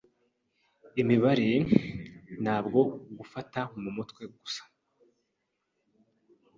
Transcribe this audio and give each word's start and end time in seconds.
Imibare 1.01 1.49
ntabwo 2.43 2.79
gufata 3.17 3.59
mu 3.81 3.89
mutwe 3.95 4.23
gusa. 4.37 4.61